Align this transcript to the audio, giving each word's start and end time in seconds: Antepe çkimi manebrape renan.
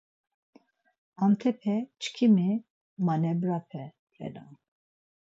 Antepe 1.25 1.75
çkimi 2.01 2.49
manebrape 3.05 3.85
renan. 4.17 4.51